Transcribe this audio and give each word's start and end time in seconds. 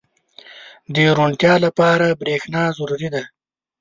•د 0.93 0.95
روڼتیا 1.17 1.53
لپاره 1.65 2.17
برېښنا 2.21 2.61
ضروري 2.77 3.09
ده. 3.13 3.23